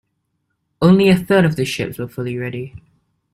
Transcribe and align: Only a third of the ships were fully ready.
Only 0.81 1.09
a 1.09 1.15
third 1.15 1.45
of 1.45 1.57
the 1.57 1.63
ships 1.63 1.99
were 1.99 2.07
fully 2.07 2.35
ready. 2.35 2.73